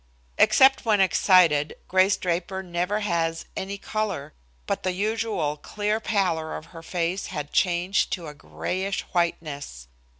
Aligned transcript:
Except 0.39 0.83
when 0.83 0.99
excited, 0.99 1.75
Grace 1.87 2.17
Draper 2.17 2.63
never 2.63 3.01
has 3.01 3.45
any 3.55 3.77
color, 3.77 4.33
but 4.65 4.81
the 4.81 4.93
usual 4.93 5.57
clear 5.57 5.99
pallor 5.99 6.57
of 6.57 6.65
her 6.73 6.81
face 6.81 7.27
had 7.27 7.53
changed 7.53 8.11
to 8.13 8.25
a 8.25 8.33
grayish 8.33 9.01
whiteness. 9.11 9.87